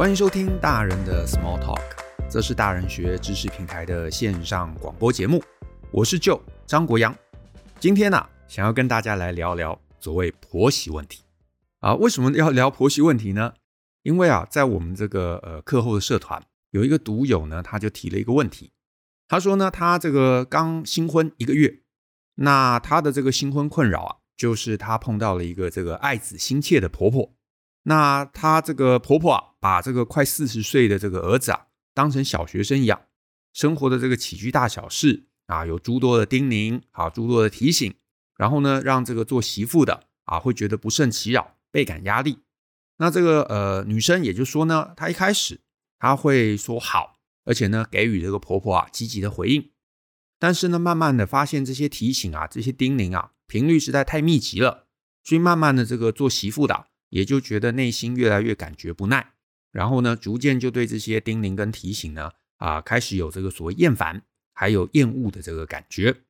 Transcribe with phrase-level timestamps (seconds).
[0.00, 1.82] 欢迎收听大人的 Small Talk，
[2.26, 5.44] 这是大人学知识平台的线上广播节目。
[5.90, 7.14] 我是 Joe 张国阳，
[7.78, 11.20] 今天呢、想要跟大家来聊聊所谓婆媳问题
[11.80, 11.94] 啊。
[11.96, 13.52] 为什么要聊婆媳问题呢？
[14.02, 18.72] 因为啊，在我们这个呃课后的社团，有一个读友呢，他就提了一个问题，
[19.28, 21.82] 他说呢，他这个刚新婚一个月，
[22.36, 27.34] 那他的这个新婚困扰啊，就是他碰到了一个这个爱子心切的婆婆。
[27.90, 33.02] 那她这个婆婆啊，把这个快四十岁的这个儿子啊，当成小学生一样，
[33.52, 37.92] 生活的这个起居大小事啊，有诸多的叮咛啊，诸多的提醒，
[38.36, 42.38] 然后呢，让这个做媳妇的啊，会觉得不胜其扰，倍感压力。
[42.98, 45.60] 那这个呃女生也就说呢，她一开始
[45.98, 49.72] 她会说好，而且呢，给予这个婆婆啊积极的回应，
[50.38, 54.86] 但是呢，慢慢的发现这些提醒啊，这些叮咛啊，频率实在太密集了，
[55.24, 56.86] 所以慢慢的这个做媳妇的。
[57.10, 59.34] 也就觉得内心越来越感觉不耐，
[59.70, 64.22] 然后呢，逐渐就对这些叮咛跟提醒呢，啊，开始有这个所谓厌烦，
[64.52, 66.22] 还有厌恶的这个感觉。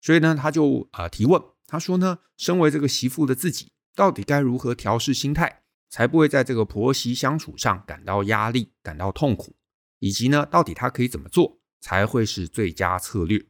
[0.00, 9.54] 所以呢，他就啊提问，他说呢，身为这个媳妇的自己，到底该如何调试心态，才不会在这个婆媳相处上感到压力、感到痛苦，
[9.98, 13.44] 以及呢，到底他可以怎么做才会是最佳策略？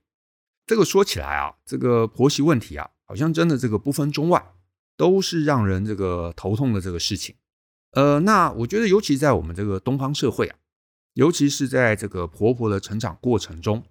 [0.66, 4.54] 这个说起来啊，这个婆媳问题啊，好像真的这个不分中外。
[5.00, 7.34] 都是让人这个头痛的这个事情，
[7.92, 10.58] 呃，那我觉得，尤其在我们这个东方社会啊，
[11.14, 13.82] 尤其是在这个婆婆的成长过程中，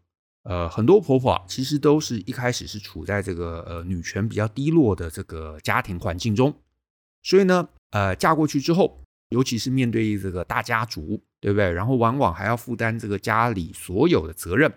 [0.43, 6.53] 呃，很多婆婆啊，其实都是一开始是处在这个呃女权比较低落的这个家庭环境中，
[7.23, 11.71] 所以呢，呃，嫁过去之后，尤其是面对这个大家族，对不对？
[11.71, 14.71] 然后往往还要负担这个家里所有的责任，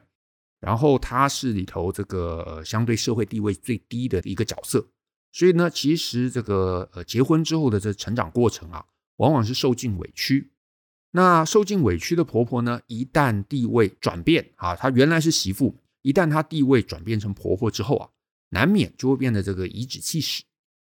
[0.61, 4.87] 然后她是里头这个相对社会地位最低的一个角色。
[5.33, 8.85] 所以呢，其实这个呃，结婚之后的这成长过程啊，
[9.17, 10.53] 往往是受尽委屈。
[11.13, 18.11] 那受尽委屈的婆婆呢，一旦地位转变啊，她原来是媳妇，一旦她地位转变成婆婆之后啊，
[18.51, 20.45] 难免就会变得这个颐指气使，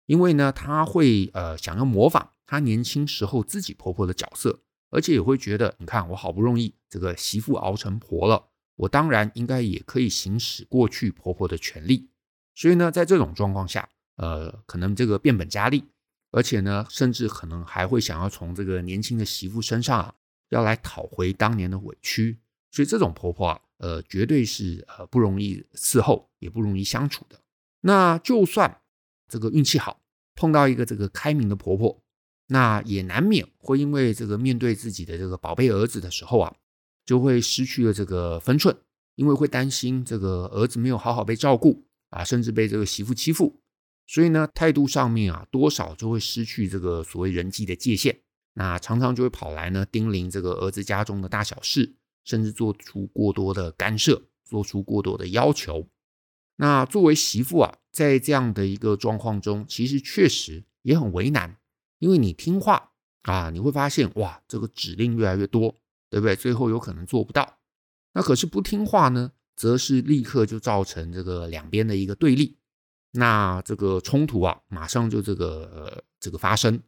[0.05, 4.59] 因为呢，她会呃想要模仿她年轻时候自己婆婆的角色，
[4.91, 12.09] 而且也会觉得，你看我好不容易这个媳妇熬成婆了，我当然应该也可以行使过去婆婆的权利。
[12.55, 15.83] 所以呢，在这种状况下，呃，可能这个变本加厉，
[16.31, 20.13] 而且呢，甚至可能还会想要从这个年轻的媳妇身上啊，
[20.49, 22.39] 要来讨回当年的委屈。
[22.71, 27.39] 所以这种婆婆啊，呃，绝对是呃不容易伺候，也不容易相处的。
[27.81, 28.81] 那就算
[29.27, 30.01] 这个运气好，
[30.35, 32.03] 碰到一个这个开明的婆婆，
[32.47, 36.55] 那也难免会因为这个面对自己的这个宝贝儿子的时候啊，
[37.05, 38.75] 就会失去了这个分寸，
[39.15, 43.61] 因为会担心这个儿子没有好好被照顾啊，甚至被这个媳妇欺负。
[44.07, 48.21] 所以呢，态度上面啊，多少就会失去这个所谓人际的界限，
[48.53, 55.89] 那常常就会跑来呢叮咛这个儿子家中的大小事，甚至做出过多的干涉，做出过多的要求。
[56.55, 61.57] 那作为媳妇啊，在这样的一个状况中，其实确实也很为难，
[61.99, 62.93] 因为你听话
[63.23, 65.75] 啊，你会发现哇，这个指令越来越多，
[66.09, 66.35] 对不对？
[66.35, 67.59] 最后有可能做不到。
[68.13, 72.57] 那可是不听话呢，则是立刻就造成这个两边的一个对立。
[73.17, 76.83] 那这个冲突啊，马上就这个这个发生，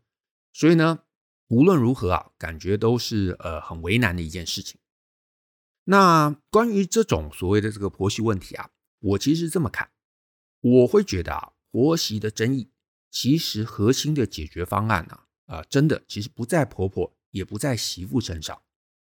[0.53, 0.99] 所以呢，
[1.47, 4.79] 无论如何啊，感觉都是呃很为难的一件事情。
[5.85, 8.69] 那关于这种所谓的这个婆媳问题啊，
[8.99, 9.89] 我其实这么看，
[10.61, 12.69] 我会觉得啊，婆媳的争议
[13.09, 18.61] 其实核心的解决方案呢，啊，真的其实不在婆婆，也不在媳妇身上，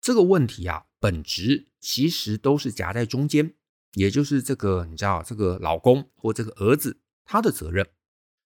[0.01, 3.55] 这个问题啊，本质其实都是夹在中间。
[3.95, 7.89] 也就是这个，你知道，这个老公或这个儿子他的责任。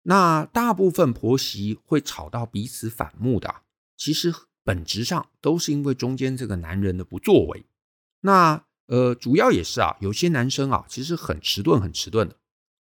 [0.02, 3.62] 那大部分婆媳会吵到彼此反目的，
[3.96, 4.32] 其实
[4.62, 7.66] 本质上都是因为中间这个男人的不作为。
[8.20, 12.36] 那呃，主要也是啊，有些男生啊，其实很迟钝，很迟钝的。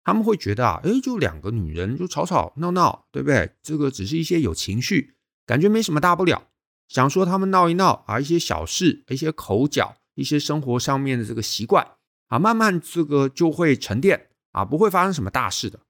[0.03, 3.55] 他们会觉得啊，诶，就两个女人就吵吵闹闹，对不对？
[3.61, 5.15] 这个只是一些有情绪，
[5.45, 6.47] 感觉没什么大不了。
[6.87, 11.85] 想说他们闹一闹啊，一些小事，一些口角，一些生活上面的这个习惯。
[12.29, 15.81] 啊，慢慢这个就会沉淀啊，不会发生什么大事的，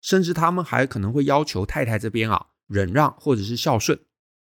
[0.00, 3.98] 甚至他们还可能会要求太太这边啊忍让或者是孝顺。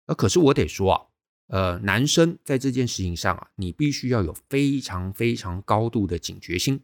[0.08, 1.06] 呃，可是我得说啊，
[1.48, 6.84] 呃，男生在这件事情上啊，你必须要有非常非常高度的警觉心，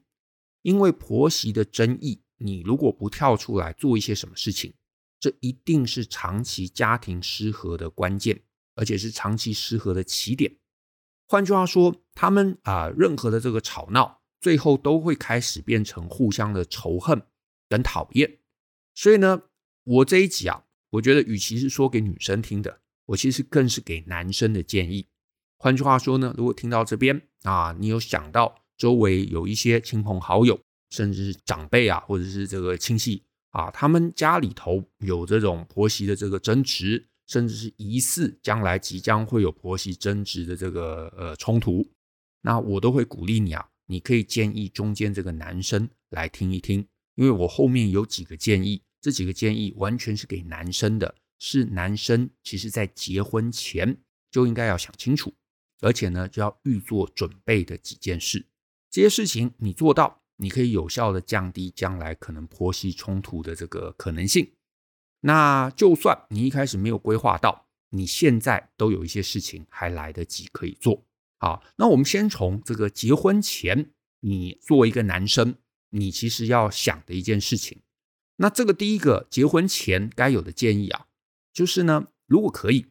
[0.61, 4.73] 因为婆媳的争议，你如果不跳出来做一些什么事情，
[5.19, 8.41] 这一定是长期家庭失和的关键，
[8.75, 10.57] 而且是长期失和的起点。
[11.27, 14.20] 换句话说，他们啊，任何的这个吵闹。
[14.41, 17.21] 最后都会开始变成互相的仇恨
[17.69, 18.39] 跟讨厌，
[18.95, 19.43] 所以呢，
[19.83, 25.07] 我这一集啊，我觉得与其是说给女生听的，我其实更是给男生的建议。
[25.57, 30.59] 换句话说呢，如果听到这边啊，你有想到周围有一些亲朋好友，
[30.89, 41.87] 甚至是长辈啊，或者是这个亲戚啊，他们家里头有这种婆媳的这个争执，甚至是疑似将来即将会有婆媳争执的这个呃冲突，
[42.41, 53.97] 那我都会鼓励你啊，你可以建议中间这个男生来听一听，因为我后面有几个建议，这几个建议完全是给男生的，是男生其实在结婚前
[54.31, 55.33] 就应该要想清楚，
[55.81, 58.45] 而且呢就要预做准备的几件事，
[58.89, 64.53] 这些事情你做到，你可以有效的降低将来可能婆媳冲突的这个可能性。
[65.19, 71.03] 那就算你一开始没有规划到，你现在都有一些事情还来得及可以做。
[71.41, 73.89] 好，那我们先从这个结婚前，
[74.19, 75.55] 你作为一个男生，
[75.89, 77.81] 你其实要想的一件事情。
[78.35, 81.07] 那这个第一个结婚前该有的建议啊，
[81.51, 82.85] 就是呢，如果可以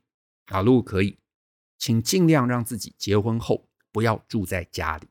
[0.47, 1.19] 啊，如果可以，
[1.79, 5.06] 请尽量让自己结婚后不要住在家里。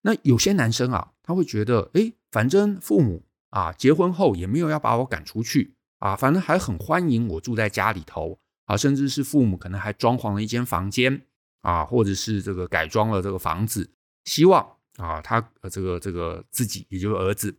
[0.00, 5.74] 那有些男生啊，他会觉得，哎，反正父母啊结婚后也没有要把我赶出去。
[5.98, 11.26] 啊，反正还很欢迎我住在家里头啊，甚至是父母可能还装潢了一间房间
[11.60, 13.90] 啊，或者是这个改装了这个房子，
[14.24, 15.40] 希望啊他
[15.70, 17.58] 这个这个自己也就是儿子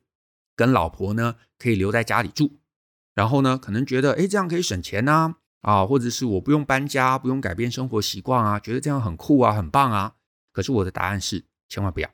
[0.56, 2.60] 跟老婆呢可以留在家里住，
[3.16, 10.16] 然后呢可能觉得哎这样可以省钱呐啊，或者是我不用搬家，不用改变生活习惯啊，觉得这样很酷啊，很棒啊。
[10.52, 12.10] 可是我的答案是千万不要，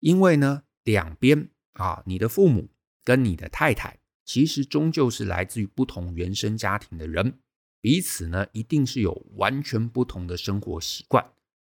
[0.00, 2.70] 因为呢两边啊你的父母
[3.04, 3.98] 跟你的太太。
[4.22, 7.40] 其实终究是来自于不同原生家庭的人，
[7.80, 11.32] 彼此呢一定是有完全不同的生活习惯。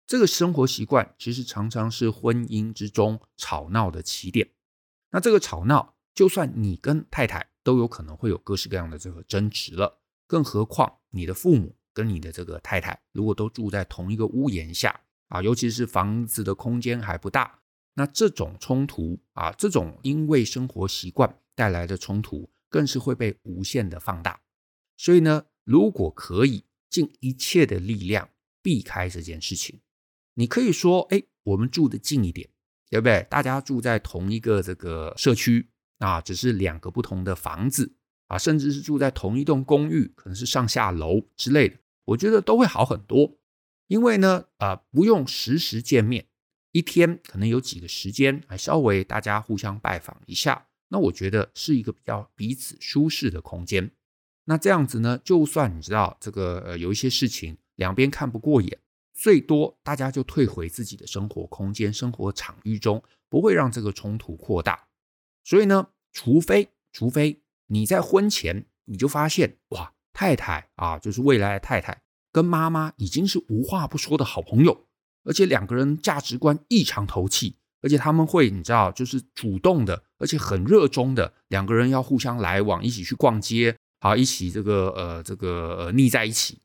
[0.06, 4.50] 这个生活习惯其实常常是婚姻之中吵闹的起点。
[5.12, 17.60] 那这个吵闹，就算你跟太太都有可能会有各式各样的这个争执了，更何况你的父母跟你的这个太太如果都住在同一个屋檐下啊，尤其是房子的空间还不大，
[17.94, 21.38] 那这种冲突啊，这种因为生活习惯。
[21.56, 24.42] 带来的冲突更是会被无限的放大，
[24.98, 28.30] 所以呢，如果可以尽一切的力量
[28.62, 29.80] 避开这件事情，
[30.36, 32.50] 你可以说，哎，我们住得近一点，
[32.90, 33.26] 对不对？
[33.30, 35.70] 大家住在同一个这个社区
[36.00, 37.96] 啊，只是两个不同的房子
[38.28, 43.38] 啊，甚至是住在同一栋公寓，可能是上下楼之类的，我觉得都会好很多。
[43.88, 46.28] 因为呢，啊，不用时时见面，
[46.72, 50.68] 一天可能有几个时间，还稍微大家互相拜访一下。
[50.90, 53.92] 那我觉得是一个比较彼此舒适的空间。
[54.46, 58.80] 那这样子呢，就算你知道这个呃有一些事情两边看不过眼，
[59.14, 64.88] 最多大家就退回自己的生活空间、生活场域中，不会让这个冲突扩大。
[65.44, 72.02] 所以呢，除非除非你在婚前你就发现哇，太太啊，就是未来的太太
[72.32, 74.86] 跟妈妈已经是无话不说的好朋友，
[75.24, 77.58] 而且两个人价值观异常投契。
[77.82, 86.60] 而且他们会，你知道，就是主动的，而且很热衷的，两个人要互相来往，一起去逛街，好，一起这个呃这个呃腻在一起。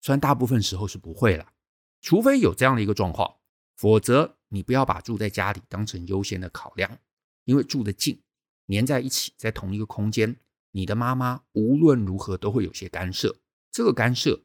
[0.00, 1.52] 虽然大部分时候是不会了，
[2.00, 3.40] 除非有这样的一个状况，
[3.76, 6.98] 否则你不要把住在家里当成优先的考量，
[7.44, 8.22] 因为住得近，
[8.64, 10.34] 黏在一起，在同一个空间，
[10.70, 13.36] 你的妈妈无论如何都会有些干涉。
[13.70, 14.40] 这个干涉，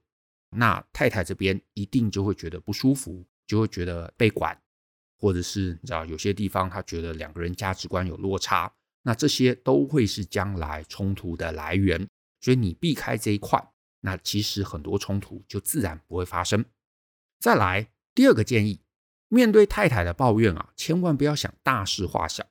[0.49, 4.61] 那太太这边一定就会觉得不舒服，就会觉得被管。
[5.17, 12.05] 或者是你知道有些地方他觉得两个人价值观有落差，那这些都会是将来冲突的来源。
[12.43, 13.71] 所以你避开这一块，
[14.01, 16.65] 那其实很多冲突就自然不会发生。
[17.39, 18.81] 再来第二个建议，
[19.29, 22.45] 面对太太的抱怨啊，千万不要想大事化小，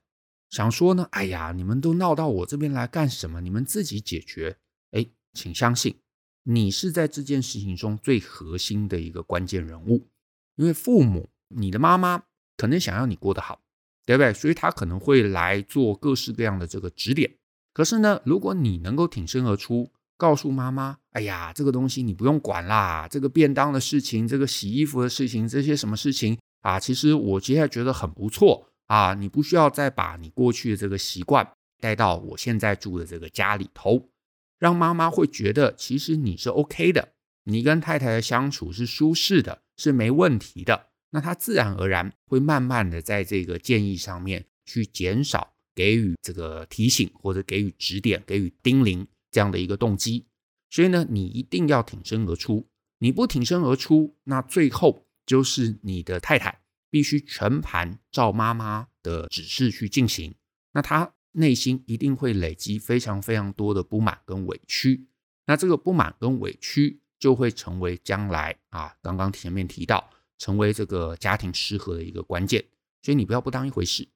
[0.48, 3.42] 想说呢，哎呀，你们都闹到我这边来干什么？
[3.42, 4.56] 你们自己解决。
[4.92, 6.00] 哎，请相信，
[6.44, 10.08] 你是在这件事情中最核心的一个关键人物，
[10.56, 12.24] 因为父母，你的妈妈。
[12.54, 13.60] 可能想要你过得好，
[14.04, 14.32] 对不对？
[14.32, 17.38] 所以她可能会来做各式各样的这个指点。
[17.72, 26.78] 可是呢，如果你能够挺身而出，告诉妈妈：“哎呀，这个东西你不用管啦，这个便当的事情，这个洗衣服的事情，这些什么事情啊？
[26.78, 31.50] 其实我接下来觉得很不错啊，你不需要再把你过去的这个习惯
[31.80, 34.10] 带到我现在住的这个家里头，
[34.58, 37.08] 让妈妈会觉得其实你是 OK 的，
[37.44, 50.26] 你跟太太的相处是舒适的，是没问题的。”那他自然而然会慢慢的在这个建议上面去减少给予这个提醒或者给予指点、给予叮咛这样的一个动机。
[50.70, 52.68] 所以呢，你一定要挺身而出。
[52.98, 60.34] 你不挺身而出，那最后就是你的太太必须全盘照妈妈的指示去进行。
[60.72, 65.08] 那她内心一定会累积非常非常多的不满跟委屈。
[65.46, 72.64] 那这个不满跟委屈就会成为将来啊，刚刚前面提到，成为这个家庭失和的一个关键。
[73.02, 74.06] 所以你不要不当一回事，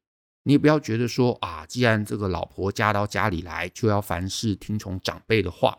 [0.46, 5.76] 你也不要觉得说啊，既然这个老婆嫁到家里来，就要凡事听从长辈的话。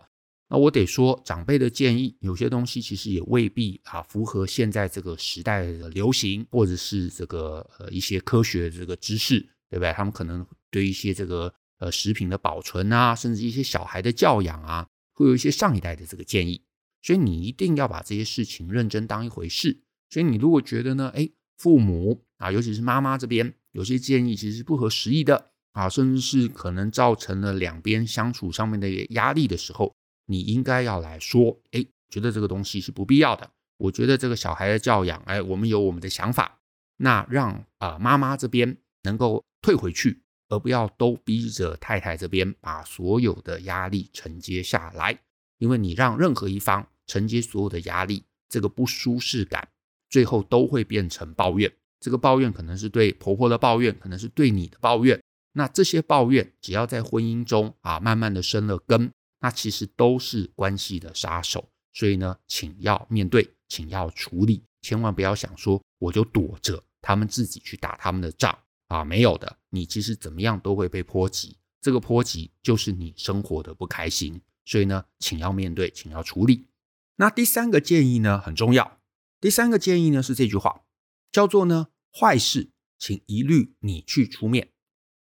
[0.50, 9.94] 那我得说，长辈的建议有些东西其实也未必啊符合现在这个时代的流行，或者是这个呃一些科学的这个知识，对不对？
[9.94, 16.62] 他们可能对一些这个呃食品的保存啊，甚至一些小孩的教养啊，会有一些上一代的这个建议。
[17.02, 19.80] 所以你一定要把这些事情认真当一回事。
[20.10, 29.94] 所以你如果觉得呢，哎，父母啊，尤其是妈妈这边有些建议其实是不合时宜的啊，甚至是可能造成了两边相处上面的压力的时候，
[30.26, 33.48] 你应该要来说，哎，觉得这个东西是不必要的。
[33.78, 36.60] 我觉得这个小孩的教养，哎，我们有我们的想法，
[36.98, 45.20] 那让啊、呃、妈妈这边能够退回去，而不要都逼着太太这边把所有的压力承接下来。
[45.60, 49.70] 因为你让任何一方承接所有的压力，这个不舒适感，
[50.10, 51.72] 最后都会变成抱怨。
[52.00, 55.22] 这个抱怨可能是对婆婆的抱怨，可能是对你的抱怨。
[55.54, 61.70] 那这些抱怨，只要在婚姻中啊，慢慢的生了根，那其实都是关系的杀手。
[61.94, 68.56] 所以呢，请要面对，请要处理，千万不要想说我就躲着他们自己去打他们的仗
[68.88, 69.58] 啊，没有的。
[69.72, 74.40] 你其实怎么样都会被波及，这个波及就是你生活的不开心。
[74.64, 76.68] 所以呢，请要面对，请要处理。
[77.16, 79.00] 那第三个建议呢，很重要。
[79.42, 80.82] 第三个建议呢是这句话，
[81.32, 84.72] 叫做呢，坏事请一律你去出面，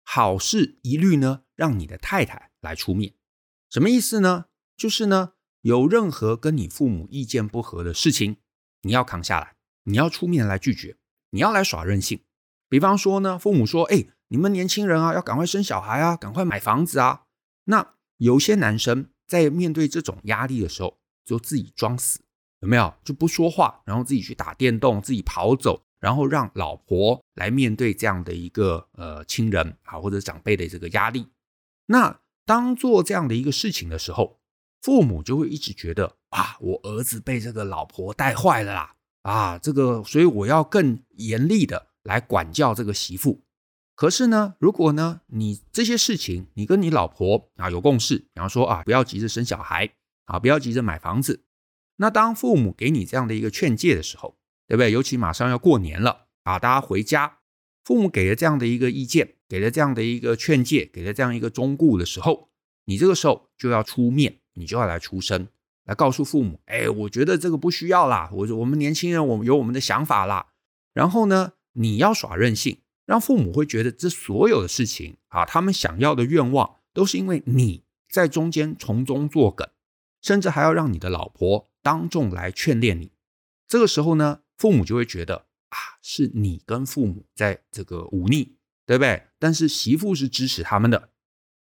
[0.04, 3.14] 好事一律呢让你的太太来出面。
[3.70, 4.46] 什么意思呢？
[4.76, 8.38] 就是呢，有任何跟你父母意见不合的事情，
[8.82, 10.98] 你要扛下来，你要出面来拒绝，
[11.32, 12.24] 你要来耍任性。
[12.70, 17.24] 比方说呢，父母说：“哎，你们年轻人啊，要赶快生小孩啊，赶快买房子啊。”
[17.66, 19.10] 那有些男生。
[19.28, 22.22] 在面对这种压力的时候，就自己装死，
[22.62, 22.94] 有没有？
[23.04, 31.28] 就不说话，然后自己去打电动，自己跑走，然后让老婆来面对这样的一个呃亲人啊或者长辈的这个压力。
[31.88, 34.40] 那当做这样的一个事情的时候，
[34.82, 43.44] 父母就会一直觉得啊，我儿子被这个老婆带坏了啦，啊，这个，所以我要更严厉的来管教这个媳妇。
[43.96, 49.90] 可是呢，如果呢，你这些事情你跟你老婆啊有共识，比方说啊，不要急着生小孩
[50.26, 51.44] 啊，不要急着买房子。
[51.96, 54.38] 那当父母给你这样的一个劝诫的时候，
[54.68, 54.92] 对不对？
[54.92, 57.40] 尤其马上要过年了啊，大家回家，
[57.84, 62.50] 父母给了这样的一个意见，给了这样的一个劝诫，给了这样一个忠告的时候，
[62.86, 65.48] 你这个时候就要出面，你就要来出声，
[65.86, 70.48] 来告诉父母，哎，我觉得这个不需要啦，我我们年轻人，我们有我们的想法啦。
[70.94, 72.80] 然后呢，你要耍任性。
[73.08, 79.66] 让父母会觉得这所有的事情啊，他们想要的愿望都是因为你在中间从中作梗，
[80.22, 83.14] 甚至还要让你的老婆当众来劝谏你。
[83.66, 89.28] 这个时候呢，父母就会觉得啊，是你跟父母在这个忤逆，对不对？
[89.40, 91.12] 但是媳妇是支持他们的，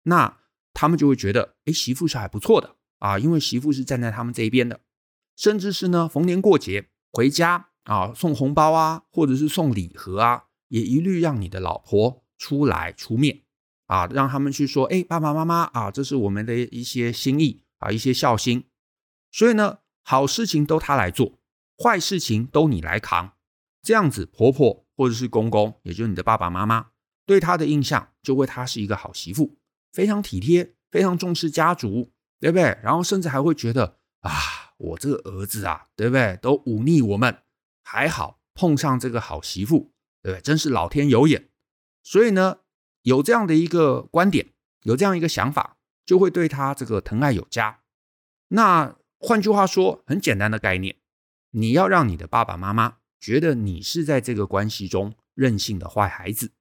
[0.05, 0.38] 那
[0.73, 4.81] 他们就会觉得，哎，媳妇是还不错的啊，因为媳妇是站在他们这一边的，
[5.37, 10.45] 甚至是呢，逢年过节回家啊，送红包啊，或者是送礼盒啊。
[10.69, 13.43] 也一律让你的老婆出来出面
[13.87, 18.65] 啊，让他们去说，哎，爸爸妈妈啊，这是我们的一些心意啊，一些孝心。
[19.31, 21.38] 所以呢，好事情都他来做，
[21.83, 23.35] 坏事情都你来扛。
[23.83, 26.88] 这样子，婆婆或者是公公，也就是你的爸爸妈妈，
[27.25, 29.59] 对她的印象就会她是一个好媳妇，
[29.92, 32.78] 非常体贴，非常重视家族，对不对？
[32.83, 34.33] 然后甚至还会觉得啊，
[34.78, 36.37] 我这个儿子啊，对不对？
[36.42, 37.42] 都忤逆我们，
[37.85, 39.92] 还好碰上这个好媳妇。
[40.23, 41.50] 对，真是老天有眼，
[42.02, 42.59] 所以呢，
[43.02, 47.83] 有这样的一个观点，有这样一个想法，就会对他这个疼爱有加。
[48.49, 50.97] 那换句话说，很简单的概念，
[51.57, 56.53] 你要让你的爸爸妈妈觉得你是在这个关系中任性的坏孩子，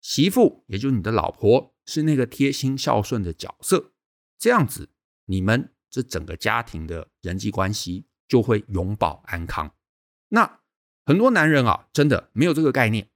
[0.00, 3.92] 媳妇也就是你的老婆是那个贴心孝顺的角色，
[4.38, 4.90] 这样子
[5.26, 9.74] 你们这整个家庭的人际关系就会永保安康。
[10.28, 10.60] 那。
[11.06, 13.08] 很多男人啊，真的没有这个概念，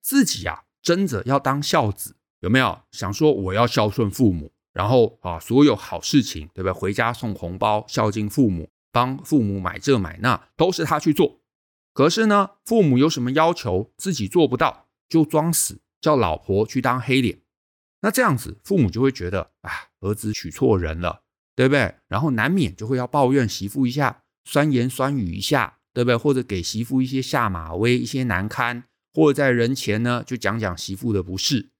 [0.00, 6.72] 自己啊，争着要当孝子，有没有想说我要孝顺父母，然后啊，所有好事情，对不对？
[6.72, 11.42] 回家送红包，孝敬父母，帮父母买这买那，都是他去做。
[11.92, 17.40] 可是呢，父母有什么要求，自己做不到，就装死，叫老婆去当黑脸。
[18.00, 21.24] 那这样子，父母就会觉得啊，儿子娶错人了，
[21.54, 21.96] 对不对？
[22.08, 25.74] 然后难免就会要抱怨媳妇一下，酸言酸语一下。
[25.92, 26.16] 对不对？
[26.18, 28.84] 或者给媳妇一些下马威，一些难堪，
[29.14, 31.70] 或者在人前呢就讲讲媳妇的不是。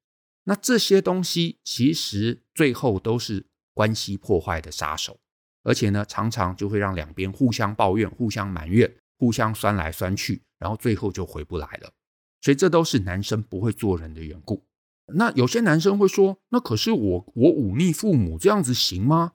[0.44, 3.44] 那这些东西其实最后都是
[3.74, 5.20] 关系破坏的杀手
[5.66, 11.92] 而且呢，常常就会让两边互相抱怨、互相埋怨、互相酸来酸去，然后最后就回不来了。
[12.40, 14.64] 所以这都是男生不会做人的缘故。
[15.12, 19.32] 那有些男生会说：“那可是我，我忤逆父母这样子行吗？”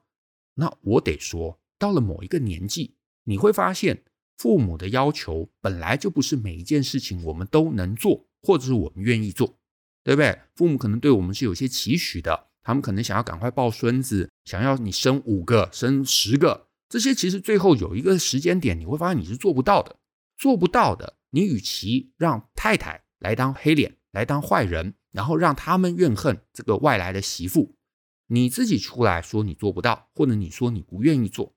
[0.56, 4.02] 那我得说，到了某一个年纪，你会发现
[4.38, 9.58] 父母的要求本来就不是每一件事情我们都能做，或者是我们愿意做，
[10.02, 10.40] 对不对？
[10.54, 12.48] 父母可能对我们是有些期许的。
[12.62, 19.96] 他们可能想要赶快抱孙子，想要你生五个、生十个，这些其实最后有一个时间点，你会发现你是做不到的，
[20.36, 21.16] 做不到的。
[21.30, 27.74] 你与其让太太来当黑脸，来当坏人，然后让他们怨恨这个外来的媳妇，
[28.26, 31.54] 你自己出来说你做不到，或者你说你不愿意做，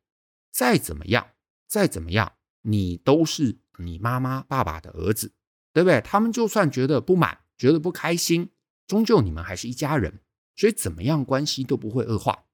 [0.51, 1.27] 再怎么样，
[1.67, 5.33] 再怎么样，你都是你妈妈、爸爸的儿子，
[5.73, 5.99] 对不对？
[5.99, 8.51] 他们就算觉得不满，觉得不开心，
[8.87, 10.21] 终究你们还是一家人。
[10.55, 12.45] 所以怎么样关系都不会恶化，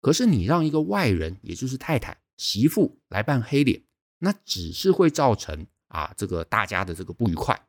[0.00, 3.82] 可是你让一个外人，也就是太太、媳妇来扮黑脸，
[4.18, 7.68] 那只是会造成啊这个大家的这个不愉快。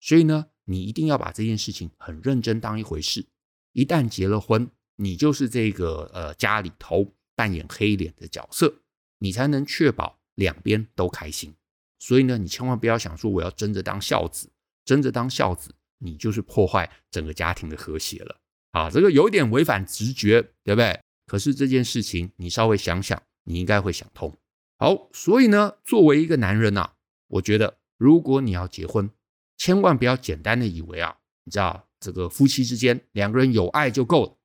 [0.00, 3.26] 所以呢，你一定要把这件事情很认真当一回事。
[3.72, 8.82] 一旦结了婚，你就是这个呃家里头扮演黑脸的角色，
[9.18, 11.54] 你才能确保两边都开心。
[11.98, 14.50] 所以呢，你千万不要想说我要争着当孝子，
[14.84, 18.40] 争着当孝子，你就是破坏整个家庭的和谐了。
[18.76, 21.00] 啊，这个有点违反直觉，对不对？
[21.24, 24.36] 可是这件事情你稍微想想，你应该会想通。
[24.76, 26.92] 好，所以呢，作为一个男人啊，
[27.28, 29.08] 我觉得如果你要结婚，
[29.56, 34.36] 千万不要简单的以为啊，你知道这个夫妻之间两个人有爱就够了。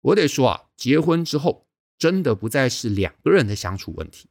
[0.00, 4.28] 我得说啊，结婚之后真的不再是两个人的相处问题，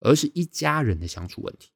[0.00, 1.68] 而是一家人的相处问题。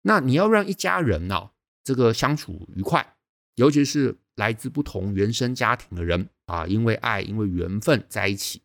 [0.00, 1.52] 那你要让一家人呢，啊，
[1.84, 3.16] 这个相处愉快，
[3.56, 6.30] 尤其是来自不同原生家庭的人。
[6.50, 8.62] 啊，因为爱，因为缘分在一起，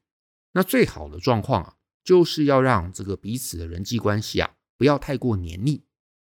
[0.54, 5.84] 那最好的状况啊，就是要让这个彼此的人际关系啊，不要太过黏腻，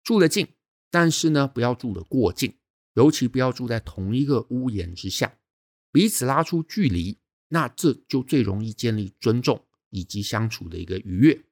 [0.04, 0.46] 住得近，
[0.92, 2.54] 但是呢，不要住得过近，
[2.94, 5.38] 尤其不要住在同一个屋檐之下，
[5.90, 11.42] 彼此拉出距离，那这就最容易建立尊重以及相处的一个愉悦。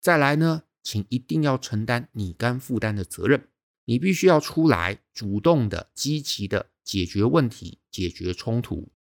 [0.00, 3.48] 再来呢，请一定要承担你该负担的责任，
[3.86, 8.92] 你必须要出来主动的、积极的解决问题、解决冲突。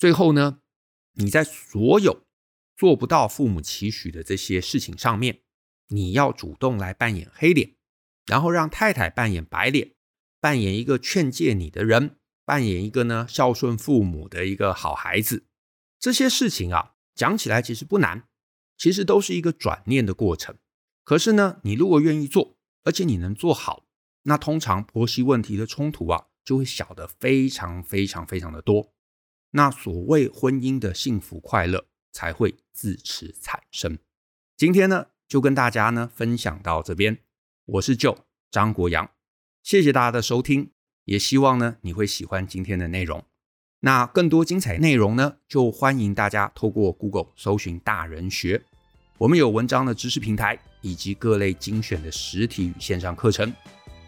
[0.00, 0.60] 最后呢，
[1.16, 2.24] 你在所有
[2.74, 5.42] 做不到父母期许的这些事情上面，
[5.88, 7.74] 你要主动来扮演黑脸，
[8.24, 9.92] 然后让太太扮演白脸，
[10.40, 15.44] 扮演一个劝诫你的人，扮演一个呢孝顺父母的一个好孩子。
[15.98, 18.26] 这些事情啊，讲起来其实不难，
[18.78, 20.56] 其实都是一个转念的过程。
[21.04, 23.84] 可是呢，你如果愿意做，而且你能做好，
[24.22, 28.94] 那通常婆媳问题的冲突啊，就会小得非常非常非常的多。
[29.52, 33.98] 那所谓婚姻的幸福快乐才会自此产生。
[34.56, 37.18] 今天呢，就跟大家呢分享到这边。
[37.66, 38.18] 我是舅
[38.50, 39.10] 张国阳，
[39.62, 40.70] 谢谢大家的收听，
[41.04, 43.24] 也希望呢你会喜欢今天的内容。
[43.80, 48.62] 那更多精彩内容呢，就欢迎大家透过 Google 搜寻大人学。
[49.18, 53.52] 我们有文章的知识平台，以及各类精选的实体与线上课程。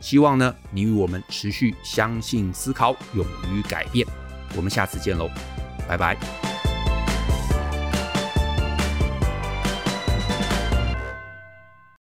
[0.01, 4.07] 希望呢你与我们持续相信、思考、勇于改变。
[4.57, 5.31] 我们下次见喽，
[5.89, 6.52] 拜拜。